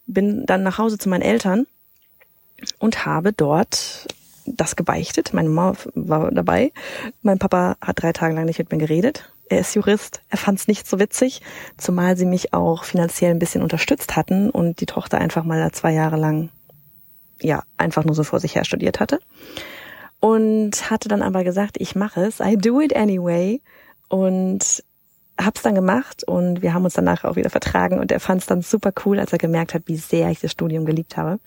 bin 0.05 0.45
dann 0.45 0.63
nach 0.63 0.77
Hause 0.77 0.97
zu 0.97 1.09
meinen 1.09 1.21
Eltern 1.21 1.67
und 2.79 3.05
habe 3.05 3.33
dort 3.33 4.07
das 4.47 4.75
gebeichtet. 4.75 5.33
Meine 5.33 5.49
Mama 5.49 5.77
war 5.93 6.31
dabei. 6.31 6.71
Mein 7.21 7.39
Papa 7.39 7.77
hat 7.81 8.01
drei 8.01 8.13
Tage 8.13 8.33
lang 8.33 8.45
nicht 8.45 8.59
mit 8.59 8.71
mir 8.71 8.77
geredet. 8.77 9.29
Er 9.49 9.59
ist 9.59 9.75
Jurist. 9.75 10.21
Er 10.29 10.37
fand 10.37 10.59
es 10.59 10.67
nicht 10.67 10.87
so 10.87 10.99
witzig, 10.99 11.41
zumal 11.77 12.17
sie 12.17 12.25
mich 12.25 12.53
auch 12.53 12.83
finanziell 12.83 13.31
ein 13.31 13.39
bisschen 13.39 13.61
unterstützt 13.61 14.15
hatten 14.15 14.49
und 14.49 14.81
die 14.81 14.85
Tochter 14.85 15.19
einfach 15.19 15.43
mal 15.43 15.71
zwei 15.71 15.93
Jahre 15.93 16.17
lang 16.17 16.49
ja 17.41 17.63
einfach 17.77 18.03
nur 18.03 18.15
so 18.15 18.23
vor 18.23 18.39
sich 18.39 18.55
her 18.55 18.65
studiert 18.65 18.99
hatte 18.99 19.19
und 20.19 20.89
hatte 20.89 21.07
dann 21.07 21.21
aber 21.21 21.43
gesagt, 21.43 21.77
ich 21.79 21.95
mache 21.95 22.21
es, 22.21 22.39
I 22.39 22.57
do 22.57 22.81
it 22.81 22.95
anyway 22.95 23.61
und 24.09 24.83
hab's 25.39 25.61
dann 25.61 25.75
gemacht 25.75 26.23
und 26.23 26.61
wir 26.61 26.73
haben 26.73 26.85
uns 26.85 26.95
danach 26.95 27.23
auch 27.23 27.35
wieder 27.35 27.49
vertragen 27.49 27.99
und 27.99 28.11
er 28.11 28.19
fand 28.19 28.41
es 28.41 28.47
dann 28.47 28.61
super 28.61 28.91
cool, 29.05 29.19
als 29.19 29.31
er 29.31 29.37
gemerkt 29.37 29.73
hat, 29.73 29.83
wie 29.85 29.97
sehr 29.97 30.31
ich 30.31 30.39
das 30.39 30.51
Studium 30.51 30.85
geliebt 30.85 31.17
habe. 31.17 31.39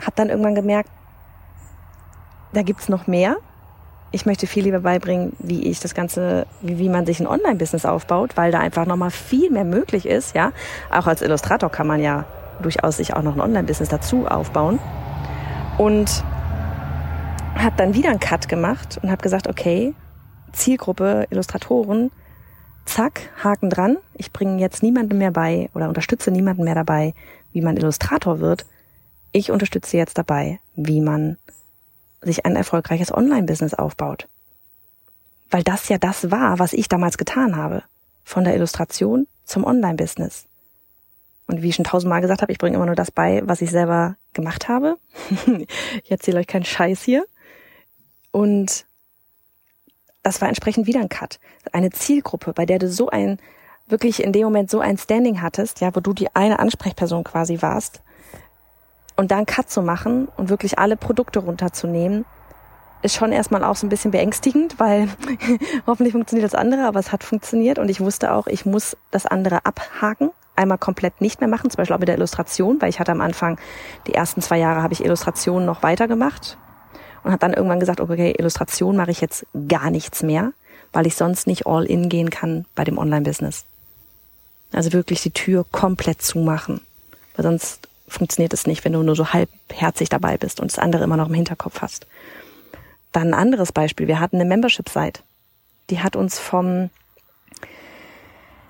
Habe 0.00 0.12
dann 0.14 0.28
irgendwann 0.28 0.54
gemerkt, 0.54 0.90
da 2.52 2.62
gibt's 2.62 2.88
noch 2.88 3.06
mehr. 3.06 3.36
Ich 4.10 4.24
möchte 4.24 4.46
viel 4.46 4.64
lieber 4.64 4.80
beibringen, 4.80 5.34
wie 5.38 5.64
ich 5.64 5.80
das 5.80 5.94
Ganze, 5.94 6.46
wie, 6.62 6.78
wie 6.78 6.88
man 6.88 7.04
sich 7.04 7.20
ein 7.20 7.26
Online-Business 7.26 7.84
aufbaut, 7.84 8.36
weil 8.36 8.52
da 8.52 8.58
einfach 8.58 8.86
nochmal 8.86 9.10
viel 9.10 9.50
mehr 9.50 9.64
möglich 9.64 10.06
ist, 10.06 10.34
ja. 10.34 10.52
Auch 10.90 11.06
als 11.06 11.20
Illustrator 11.20 11.70
kann 11.70 11.86
man 11.86 12.00
ja 12.00 12.24
durchaus 12.62 12.96
sich 12.96 13.14
auch 13.14 13.22
noch 13.22 13.34
ein 13.34 13.40
Online-Business 13.40 13.90
dazu 13.90 14.26
aufbauen. 14.26 14.78
Und 15.78 16.24
habe 17.54 17.76
dann 17.76 17.94
wieder 17.94 18.10
einen 18.10 18.20
Cut 18.20 18.48
gemacht 18.48 18.98
und 19.02 19.10
habe 19.10 19.22
gesagt, 19.22 19.46
okay, 19.46 19.94
Zielgruppe 20.52 21.26
Illustratoren, 21.30 22.10
zack, 22.84 23.30
Haken 23.42 23.70
dran. 23.70 23.96
Ich 24.14 24.32
bringe 24.32 24.60
jetzt 24.60 24.82
niemanden 24.82 25.18
mehr 25.18 25.30
bei 25.30 25.70
oder 25.74 25.88
unterstütze 25.88 26.30
niemanden 26.30 26.64
mehr 26.64 26.74
dabei, 26.74 27.14
wie 27.52 27.60
man 27.60 27.76
Illustrator 27.76 28.40
wird. 28.40 28.66
Ich 29.30 29.50
unterstütze 29.50 29.96
jetzt 29.96 30.18
dabei, 30.18 30.58
wie 30.74 31.00
man 31.00 31.36
sich 32.22 32.44
ein 32.44 32.56
erfolgreiches 32.56 33.12
Online-Business 33.12 33.74
aufbaut. 33.74 34.26
Weil 35.50 35.62
das 35.62 35.88
ja 35.88 35.98
das 35.98 36.30
war, 36.30 36.58
was 36.58 36.72
ich 36.72 36.88
damals 36.88 37.18
getan 37.18 37.56
habe. 37.56 37.82
Von 38.24 38.44
der 38.44 38.54
Illustration 38.54 39.26
zum 39.44 39.64
Online-Business. 39.64 40.47
Und 41.48 41.62
wie 41.62 41.70
ich 41.70 41.74
schon 41.74 41.84
tausendmal 41.84 42.20
gesagt 42.20 42.42
habe, 42.42 42.52
ich 42.52 42.58
bringe 42.58 42.76
immer 42.76 42.86
nur 42.86 42.94
das 42.94 43.10
bei, 43.10 43.42
was 43.44 43.62
ich 43.62 43.70
selber 43.70 44.16
gemacht 44.34 44.68
habe. 44.68 44.96
ich 46.04 46.10
erzähle 46.10 46.38
euch 46.38 46.46
keinen 46.46 46.64
Scheiß 46.64 47.02
hier. 47.02 47.24
Und 48.30 48.84
das 50.22 50.40
war 50.40 50.48
entsprechend 50.48 50.86
wieder 50.86 51.00
ein 51.00 51.08
Cut. 51.08 51.40
Eine 51.72 51.90
Zielgruppe, 51.90 52.52
bei 52.52 52.66
der 52.66 52.78
du 52.78 52.88
so 52.88 53.08
ein, 53.08 53.38
wirklich 53.86 54.22
in 54.22 54.32
dem 54.32 54.44
Moment 54.44 54.70
so 54.70 54.80
ein 54.80 54.98
Standing 54.98 55.40
hattest, 55.40 55.80
ja, 55.80 55.94
wo 55.96 56.00
du 56.00 56.12
die 56.12 56.34
eine 56.36 56.58
Ansprechperson 56.58 57.24
quasi 57.24 57.62
warst. 57.62 58.02
Und 59.16 59.30
dann 59.30 59.46
Cut 59.46 59.70
zu 59.70 59.82
machen 59.82 60.28
und 60.36 60.50
wirklich 60.50 60.78
alle 60.78 60.96
Produkte 60.96 61.40
runterzunehmen, 61.40 62.26
ist 63.02 63.14
schon 63.14 63.32
erstmal 63.32 63.64
auch 63.64 63.76
so 63.76 63.86
ein 63.86 63.90
bisschen 63.90 64.10
beängstigend, 64.10 64.78
weil 64.78 65.08
hoffentlich 65.86 66.12
funktioniert 66.12 66.52
das 66.52 66.58
andere, 66.58 66.84
aber 66.86 67.00
es 67.00 67.10
hat 67.10 67.24
funktioniert 67.24 67.78
und 67.78 67.88
ich 67.88 68.00
wusste 68.00 68.32
auch, 68.32 68.46
ich 68.46 68.66
muss 68.66 68.96
das 69.10 69.24
andere 69.24 69.64
abhaken, 69.64 70.30
einmal 70.58 70.78
komplett 70.78 71.20
nicht 71.20 71.40
mehr 71.40 71.48
machen, 71.48 71.70
zum 71.70 71.78
Beispiel 71.78 71.94
auch 71.94 72.00
mit 72.00 72.08
der 72.08 72.16
Illustration, 72.16 72.80
weil 72.80 72.90
ich 72.90 73.00
hatte 73.00 73.12
am 73.12 73.20
Anfang, 73.20 73.58
die 74.06 74.14
ersten 74.14 74.42
zwei 74.42 74.58
Jahre 74.58 74.82
habe 74.82 74.92
ich 74.92 75.04
Illustrationen 75.04 75.64
noch 75.64 75.82
weitergemacht 75.82 76.58
und 77.22 77.30
habe 77.30 77.40
dann 77.40 77.54
irgendwann 77.54 77.80
gesagt, 77.80 78.00
okay, 78.00 78.34
Illustration 78.36 78.96
mache 78.96 79.10
ich 79.10 79.20
jetzt 79.20 79.46
gar 79.68 79.90
nichts 79.90 80.22
mehr, 80.22 80.52
weil 80.92 81.06
ich 81.06 81.14
sonst 81.14 81.46
nicht 81.46 81.66
all 81.66 81.84
in 81.84 82.08
gehen 82.08 82.30
kann 82.30 82.66
bei 82.74 82.84
dem 82.84 82.98
Online-Business. 82.98 83.64
Also 84.72 84.92
wirklich 84.92 85.22
die 85.22 85.30
Tür 85.30 85.64
komplett 85.70 86.20
zumachen, 86.20 86.80
weil 87.36 87.44
sonst 87.44 87.88
funktioniert 88.06 88.52
es 88.52 88.66
nicht, 88.66 88.84
wenn 88.84 88.92
du 88.92 89.02
nur 89.02 89.16
so 89.16 89.32
halbherzig 89.32 90.08
dabei 90.08 90.36
bist 90.36 90.60
und 90.60 90.70
das 90.70 90.78
andere 90.78 91.04
immer 91.04 91.16
noch 91.16 91.28
im 91.28 91.34
Hinterkopf 91.34 91.80
hast. 91.80 92.06
Dann 93.12 93.28
ein 93.28 93.34
anderes 93.34 93.72
Beispiel. 93.72 94.08
Wir 94.08 94.20
hatten 94.20 94.36
eine 94.36 94.44
Membership-Site. 94.44 95.20
Die 95.90 96.00
hat 96.00 96.16
uns 96.16 96.38
vom 96.38 96.90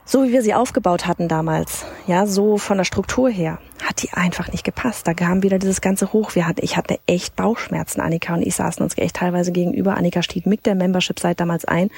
so 0.09 0.25
wie 0.25 0.33
wir 0.33 0.41
sie 0.41 0.55
aufgebaut 0.55 1.07
hatten 1.07 1.29
damals, 1.29 1.85
ja, 2.07 2.27
so 2.27 2.57
von 2.57 2.79
der 2.79 2.85
Struktur 2.85 3.29
her, 3.29 3.59
hat 3.87 4.03
die 4.03 4.11
einfach 4.15 4.51
nicht 4.51 4.65
gepasst. 4.65 5.07
Da 5.07 5.13
kam 5.13 5.43
wieder 5.43 5.59
dieses 5.59 5.83
ganze 5.83 6.15
hoch. 6.15 6.35
Wir 6.35 6.47
hatten, 6.47 6.65
ich 6.65 6.79
hatte 6.79 6.99
echt 7.07 7.37
Bauchschmerzen. 7.37 8.01
Annika 8.01 8.33
und 8.33 8.41
ich 8.41 8.57
saßen 8.57 8.83
uns 8.83 8.97
echt 8.97 9.17
teilweise 9.17 9.53
gegenüber. 9.53 9.99
Annika 9.99 10.23
stieg 10.23 10.47
mit 10.47 10.65
der 10.65 10.75
Membership 10.77 11.21
seit 11.21 11.41
damals 11.41 11.67
ein, 11.67 11.91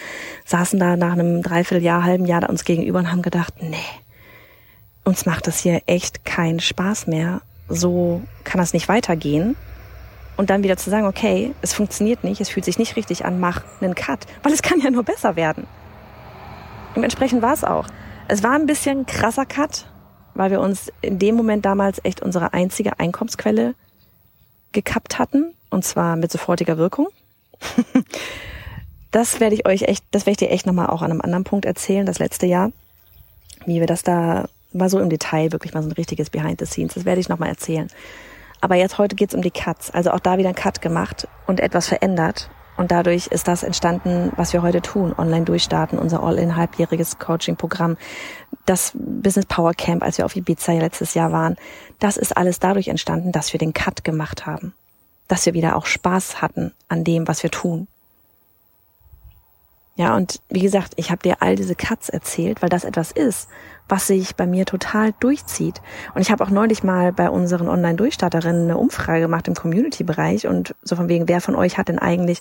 saßen 0.45 0.81
da 0.81 0.97
nach 0.97 1.13
einem 1.13 1.41
Dreivierteljahr, 1.43 2.03
halben 2.03 2.27
Jahr 2.27 2.51
uns 2.51 2.65
gegenüber 2.65 2.99
und 2.99 3.13
haben 3.13 3.23
gedacht, 3.23 3.55
nee, 3.61 3.77
uns 5.05 5.25
macht 5.25 5.47
das 5.47 5.61
hier 5.61 5.83
echt 5.87 6.25
keinen 6.25 6.59
Spaß 6.59 7.07
mehr. 7.07 7.43
So 7.69 8.23
kann 8.43 8.59
das 8.59 8.73
nicht 8.73 8.89
weitergehen. 8.89 9.55
Und 10.37 10.51
dann 10.51 10.65
wieder 10.65 10.77
zu 10.77 10.91
sagen, 10.91 11.07
okay, 11.07 11.55
es 11.63 11.75
funktioniert 11.75 12.25
nicht, 12.25 12.41
es 12.41 12.49
fühlt 12.49 12.65
sich 12.65 12.79
nicht 12.79 12.97
richtig 12.97 13.25
an, 13.25 13.39
mach 13.39 13.63
einen 13.81 13.95
Cut. 13.95 14.27
Weil 14.43 14.53
es 14.53 14.63
kann 14.63 14.81
ja 14.81 14.91
nur 14.91 15.05
besser 15.05 15.37
werden. 15.37 15.69
Dementsprechend 16.97 17.43
war 17.43 17.53
es 17.53 17.65
auch. 17.65 17.87
Es 18.29 18.43
war 18.43 18.53
ein 18.53 18.67
bisschen 18.67 19.07
krasser 19.07 19.47
Cut, 19.47 19.87
weil 20.35 20.51
wir 20.51 20.61
uns 20.61 20.93
in 21.03 21.19
dem 21.19 21.37
Moment 21.37 21.65
damals 21.65 22.01
echt 22.05 22.23
unsere 22.23 22.53
einzige 22.53 22.99
Einkommensquelle 22.99 23.75
gekappt 24.73 25.19
hatten 25.19 25.55
und 25.71 25.85
zwar 25.85 26.17
mit 26.17 26.31
sofortiger 26.31 26.79
Wirkung. 26.79 27.09
das 29.11 29.41
werde 29.41 29.55
ich 29.55 29.67
euch 29.67 29.83
echt, 29.83 30.05
das 30.11 30.23
werde 30.23 30.33
ich 30.33 30.37
dir 30.49 30.51
echt 30.51 30.67
nochmal 30.67 30.87
auch 30.87 31.03
an 31.03 31.11
einem 31.11 31.21
anderen 31.21 31.45
Punkt 31.45 31.65
erzählen, 31.65 32.07
das 32.07 32.19
letzte 32.19 32.47
Jahr, 32.47 32.73
wie 33.67 33.81
wir 33.81 33.87
das 33.87 34.03
da 34.03 34.49
mal 34.73 34.89
so 34.89 35.01
im 35.01 35.11
Detail, 35.11 35.53
wirklich 35.53 35.75
mal 35.75 35.83
so 35.83 35.89
ein 35.89 35.93
richtiges 35.93 36.31
Behind 36.31 36.61
the 36.61 36.67
Scenes, 36.67 36.95
das 36.95 37.05
werde 37.05 37.21
ich 37.21 37.29
nochmal 37.29 37.49
erzählen. 37.49 37.89
Aber 38.61 38.75
jetzt 38.75 38.99
heute 38.99 39.17
geht's 39.17 39.35
um 39.35 39.43
die 39.43 39.51
Cuts, 39.51 39.91
also 39.91 40.11
auch 40.11 40.21
da 40.21 40.39
wieder 40.39 40.51
ein 40.51 40.55
Cut 40.55 40.83
gemacht 40.83 41.27
und 41.47 41.61
etwas 41.61 41.89
verändert 41.89 42.51
und 42.81 42.91
dadurch 42.91 43.27
ist 43.27 43.47
das 43.47 43.63
entstanden, 43.63 44.33
was 44.37 44.55
wir 44.55 44.63
heute 44.63 44.81
tun. 44.81 45.15
Online 45.19 45.45
durchstarten, 45.45 45.99
unser 45.99 46.23
All-in 46.23 46.57
halbjähriges 46.57 47.19
Coaching-Programm, 47.19 47.99
das 48.65 48.93
Business 48.95 49.45
Power 49.45 49.75
Camp, 49.75 50.03
als 50.03 50.17
wir 50.17 50.25
auf 50.25 50.35
Ibiza 50.35 50.73
letztes 50.73 51.13
Jahr 51.13 51.31
waren. 51.31 51.57
Das 51.99 52.17
ist 52.17 52.35
alles 52.35 52.59
dadurch 52.59 52.89
entstanden, 52.89 53.33
dass 53.33 53.53
wir 53.53 53.59
den 53.59 53.75
Cut 53.75 54.03
gemacht 54.03 54.47
haben. 54.47 54.73
Dass 55.29 55.45
wir 55.45 55.53
wieder 55.53 55.77
auch 55.77 55.85
Spaß 55.85 56.41
hatten 56.41 56.73
an 56.89 57.05
dem, 57.05 57.29
was 57.29 57.43
wir 57.43 57.51
tun. 57.51 57.87
Ja, 59.97 60.17
und 60.17 60.41
wie 60.49 60.61
gesagt, 60.61 60.93
ich 60.97 61.11
habe 61.11 61.23
dir 61.23 61.43
all 61.43 61.57
diese 61.57 61.75
Cuts 61.75 62.09
erzählt, 62.09 62.63
weil 62.63 62.69
das 62.69 62.85
etwas 62.85 63.13
ist, 63.13 63.49
was 63.89 64.07
sich 64.07 64.37
bei 64.37 64.47
mir 64.47 64.65
total 64.65 65.13
durchzieht. 65.21 65.83
Und 66.15 66.23
ich 66.23 66.31
habe 66.31 66.45
auch 66.45 66.51
neulich 66.51 66.83
mal 66.83 67.13
bei 67.13 67.29
unseren 67.29 67.69
Online-Durchstarterinnen 67.69 68.65
eine 68.65 68.79
Umfrage 68.79 69.21
gemacht 69.21 69.49
im 69.49 69.55
Community-Bereich 69.55 70.47
und 70.47 70.75
so 70.83 70.97
von 70.97 71.09
wegen, 71.09 71.29
wer 71.29 71.41
von 71.41 71.57
euch 71.57 71.77
hat 71.77 71.89
denn 71.89 71.99
eigentlich 71.99 72.41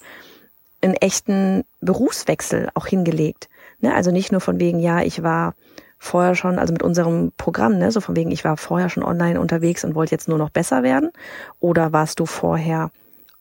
einen 0.82 0.94
echten 0.94 1.66
Berufswechsel 1.82 2.70
auch 2.76 2.88
hingelegt. 2.88 3.50
Ne? 3.82 3.94
Also 3.94 4.12
nicht 4.12 4.32
nur 4.32 4.42
von 4.42 4.60
wegen, 4.60 4.80
ja, 4.80 5.02
ich 5.02 5.24
war 5.24 5.56
vorher 5.98 6.36
schon, 6.36 6.60
also 6.60 6.72
mit 6.72 6.82
unserem 6.82 7.34
Programm, 7.36 7.78
ne, 7.78 7.92
so 7.92 8.00
von 8.00 8.16
wegen, 8.16 8.32
ich 8.32 8.46
war 8.46 8.56
vorher 8.56 8.90
schon 8.90 9.04
online 9.04 9.40
unterwegs 9.40 9.84
und 9.84 9.96
wollte 9.96 10.12
jetzt 10.12 10.30
nur 10.30 10.38
noch 10.38 10.50
besser 10.50 10.82
werden? 10.82 11.12
Oder 11.60 11.92
warst 11.92 12.22
du 12.22 12.26
vorher 12.26 12.90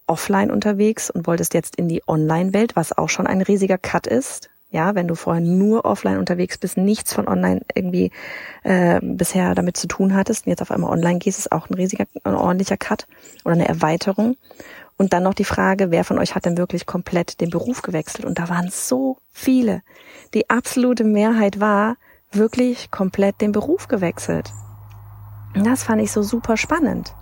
offline 0.09 0.51
unterwegs 0.51 1.11
und 1.11 1.27
wolltest 1.27 1.55
jetzt 1.55 1.77
in 1.77 1.89
die 1.89 2.03
Online-Welt, 2.07 2.77
was 2.77 2.97
auch 2.97 3.09
schon 3.09 3.27
ein 3.27 3.43
riesiger 3.43 3.79
Cut 3.79 4.07
ist? 4.07 4.51
Ja, 4.71 4.95
wenn 4.95 5.09
du 5.09 5.15
vorher 5.15 5.43
nur 5.43 5.87
offline 5.87 6.19
unterwegs 6.19 6.59
bist, 6.59 6.77
nichts 6.77 7.15
von 7.15 7.27
online 7.27 7.63
irgendwie 7.75 8.11
äh, 8.65 9.01
bisher 9.03 9.55
damit 9.55 9.79
zu 9.79 9.87
tun 9.87 10.15
hattest 10.15 10.47
und 10.47 10.51
jetzt 10.51 10.61
auf 10.61 10.71
einmal 10.71 10.91
online 10.91 11.19
gehst, 11.19 11.39
ist 11.39 11.53
auch 11.53 11.71
ein 11.71 11.75
riesiger, 11.75 12.05
ein 12.23 12.35
ordentlicher 12.35 12.77
Cut 12.77 13.07
oder 13.45 13.55
eine 13.55 13.69
Erweiterung. 13.69 14.37
Und 14.99 15.13
dann 15.13 15.23
noch 15.23 15.35
die 15.35 15.45
Frage, 15.45 15.91
wer 15.91 16.05
von 16.05 16.19
euch 16.19 16.35
hat 16.35 16.45
denn 16.45 16.59
wirklich 16.59 16.85
komplett 16.85 17.41
den 17.41 17.51
Beruf 17.51 17.83
gewechselt? 17.83 18.27
Und 18.27 18.39
da 18.39 18.49
waren 18.51 18.69
so 18.69 19.19
viele. 19.31 19.83
Die 20.35 20.51
absolute 20.51 21.05
Mehrheit 21.05 21.61
war 21.61 21.97
wirklich 22.33 22.91
komplett 22.91 23.41
den 23.41 23.53
Beruf 23.53 23.89
gewechselt. 23.89 24.53
Und 25.55 25.65
das 25.65 25.85
fand 25.85 26.03
ich 26.03 26.13
so 26.13 26.23
super 26.23 26.57
spannend. 26.57 27.15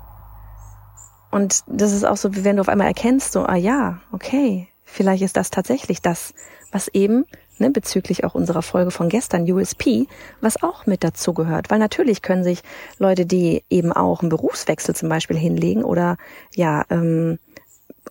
Und 1.30 1.60
das 1.66 1.92
ist 1.92 2.04
auch 2.04 2.16
so, 2.16 2.34
wie 2.34 2.44
wenn 2.44 2.56
du 2.56 2.60
auf 2.60 2.68
einmal 2.68 2.86
erkennst, 2.86 3.32
so, 3.32 3.44
ah 3.44 3.56
ja, 3.56 4.00
okay, 4.12 4.68
vielleicht 4.84 5.22
ist 5.22 5.36
das 5.36 5.50
tatsächlich 5.50 6.00
das, 6.00 6.34
was 6.72 6.88
eben, 6.88 7.24
ne, 7.58 7.70
bezüglich 7.70 8.24
auch 8.24 8.34
unserer 8.34 8.62
Folge 8.62 8.90
von 8.90 9.08
gestern, 9.08 9.50
USP, 9.50 10.06
was 10.40 10.62
auch 10.62 10.86
mit 10.86 11.04
dazu 11.04 11.34
gehört. 11.34 11.70
Weil 11.70 11.78
natürlich 11.78 12.22
können 12.22 12.44
sich 12.44 12.62
Leute, 12.98 13.26
die 13.26 13.64
eben 13.70 13.92
auch 13.92 14.20
einen 14.20 14.30
Berufswechsel 14.30 14.94
zum 14.94 15.08
Beispiel 15.08 15.36
hinlegen 15.36 15.84
oder 15.84 16.16
ja, 16.54 16.84
ähm, 16.90 17.38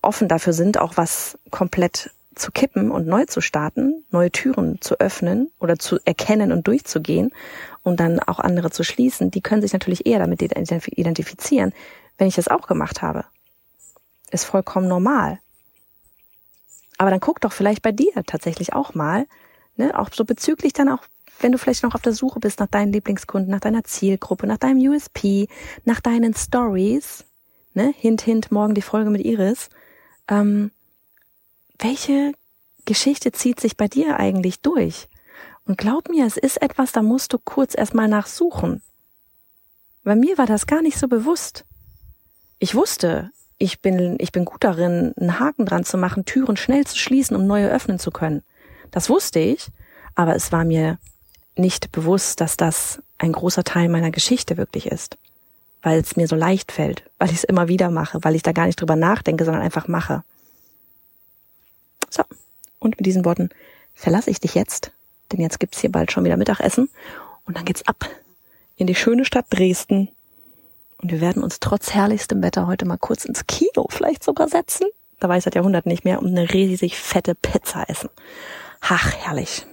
offen 0.02 0.28
dafür 0.28 0.54
sind, 0.54 0.80
auch 0.80 0.98
was 0.98 1.38
komplett 1.52 2.12
zu 2.36 2.52
kippen 2.52 2.92
und 2.92 3.08
neu 3.08 3.26
zu 3.26 3.40
starten, 3.40 4.04
neue 4.12 4.30
Türen 4.30 4.82
zu 4.82 5.00
öffnen 5.00 5.52
oder 5.60 5.80
zu 5.80 6.00
erkennen 6.04 6.52
und 6.52 6.68
durchzugehen 6.68 7.32
und 7.84 8.00
dann 8.00 8.20
auch 8.20 8.40
andere 8.40 8.72
zu 8.72 8.84
schließen, 8.84 9.32
die 9.32 9.42
können 9.42 9.62
sich 9.62 9.74
natürlich 9.74 10.06
eher 10.06 10.20
damit 10.20 10.42
identifizieren, 10.42 11.72
wenn 12.18 12.28
ich 12.28 12.36
das 12.36 12.48
auch 12.48 12.68
gemacht 12.68 13.02
habe. 13.02 13.26
Ist 14.32 14.46
vollkommen 14.46 14.88
normal. 14.88 15.40
Aber 16.98 17.10
dann 17.10 17.20
guck 17.20 17.42
doch 17.42 17.52
vielleicht 17.52 17.82
bei 17.82 17.92
dir 17.92 18.24
tatsächlich 18.26 18.74
auch 18.74 18.94
mal, 18.94 19.28
ne, 19.76 19.98
auch 20.00 20.10
so 20.14 20.26
bezüglich 20.26 20.74
dann 20.74 20.90
auch, 20.90 21.04
wenn 21.40 21.52
du 21.52 21.58
vielleicht 21.58 21.84
noch 21.84 21.96
auf 21.96 22.02
der 22.02 22.14
Suche 22.14 22.40
bist 22.40 22.60
nach 22.60 22.68
deinen 22.68 22.94
Lieblingskunden, 22.94 23.52
nach 23.52 23.60
deiner 23.60 23.84
Zielgruppe, 23.84 24.48
nach 24.48 24.58
deinem 24.58 24.80
USP, 24.80 25.48
nach 25.84 26.00
deinen 26.00 26.34
Stories, 26.34 27.26
ne, 27.74 27.94
hint, 27.98 28.22
hint, 28.22 28.52
morgen 28.52 28.74
die 28.74 28.82
Folge 28.82 29.10
mit 29.10 29.26
Iris, 29.26 29.70
ähm, 30.30 30.72
welche 31.78 32.32
Geschichte 32.86 33.32
zieht 33.32 33.60
sich 33.60 33.76
bei 33.76 33.88
dir 33.88 34.18
eigentlich 34.18 34.62
durch? 34.62 35.10
Und 35.66 35.78
glaub 35.78 36.10
mir, 36.10 36.26
es 36.26 36.38
ist 36.38 36.62
etwas, 36.62 36.92
da 36.92 37.02
musst 37.02 37.34
du 37.34 37.40
kurz 37.40 37.76
erstmal 37.76 38.08
nachsuchen. 38.08 38.82
Bei 40.04 40.16
mir 40.16 40.38
war 40.38 40.46
das 40.46 40.68
gar 40.68 40.82
nicht 40.82 40.98
so 40.98 41.08
bewusst. 41.08 41.66
Ich 42.60 42.76
wusste, 42.76 43.32
ich 43.58 43.82
bin, 43.82 44.18
ich 44.20 44.32
bin 44.32 44.46
gut 44.46 44.64
darin, 44.64 45.14
einen 45.18 45.40
Haken 45.40 45.66
dran 45.66 45.86
zu 45.86 45.98
machen, 45.98 46.26
Türen 46.26 46.58
schnell 46.58 46.86
zu 46.86 46.98
schließen, 46.98 47.36
um 47.36 47.48
neue 47.48 47.70
öffnen 47.70 48.00
zu 48.00 48.12
können. 48.12 48.44
Das 48.92 49.10
wusste 49.10 49.40
ich, 49.40 49.68
aber 50.16 50.36
es 50.36 50.52
war 50.52 50.64
mir 50.64 50.98
nicht 51.56 51.92
bewusst, 51.92 52.42
dass 52.42 52.58
das 52.58 53.02
ein 53.18 53.32
großer 53.32 53.64
Teil 53.64 53.90
meiner 53.90 54.12
Geschichte 54.12 54.58
wirklich 54.58 54.88
ist 54.88 55.18
weil 55.86 56.00
es 56.00 56.16
mir 56.16 56.28
so 56.28 56.36
leicht 56.36 56.72
fällt, 56.72 57.04
weil 57.20 57.30
ich 57.30 57.36
es 57.36 57.44
immer 57.44 57.68
wieder 57.68 57.92
mache, 57.92 58.24
weil 58.24 58.34
ich 58.34 58.42
da 58.42 58.54
gar 58.54 58.66
nicht 58.66 58.82
drüber 58.82 58.96
nachdenke, 58.96 59.46
sondern 59.46 59.62
einfach 59.62 59.88
mache. 59.88 60.24
So, 62.10 62.24
und 62.80 62.98
mit 62.98 63.06
diesen 63.06 63.24
Worten 63.24 63.52
verlasse 63.94 64.32
ich 64.32 64.40
dich 64.40 64.56
jetzt, 64.56 64.92
denn 65.32 65.42
jetzt 65.42 65.60
gibt's 65.60 65.80
hier 65.80 65.92
bald 65.92 66.12
schon 66.12 66.26
wieder 66.26 66.38
Mittagessen 66.38 66.90
und 67.46 67.56
dann 67.56 67.66
geht's 67.66 67.88
ab 67.88 68.10
in 68.78 68.88
die 68.88 68.96
schöne 68.96 69.26
Stadt 69.26 69.46
Dresden 69.52 70.10
und 71.06 71.12
wir 71.12 71.22
werden 71.22 71.44
uns 71.44 71.60
trotz 71.60 71.94
herrlichstem 71.94 72.42
Wetter 72.42 72.66
heute 72.66 72.86
mal 72.86 72.98
kurz 72.98 73.26
ins 73.26 73.46
Kino 73.46 73.86
vielleicht 73.90 74.24
sogar 74.24 74.48
setzen. 74.48 74.88
Da 75.20 75.30
weiß 75.30 75.44
das 75.44 75.54
Jahrhundert 75.54 75.86
nicht 75.86 76.04
mehr 76.04 76.20
und 76.20 76.30
eine 76.30 76.52
riesig 76.52 76.98
fette 76.98 77.36
Pizza 77.36 77.88
essen. 77.88 78.10
Ach, 78.82 79.14
herrlich. 79.14 79.68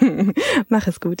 Mach 0.70 0.86
es 0.86 0.98
gut. 0.98 1.20